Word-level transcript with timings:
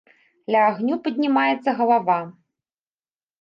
Ля 0.53 0.61
агню 0.69 0.95
паднімаецца 1.07 1.75
галава. 1.83 2.17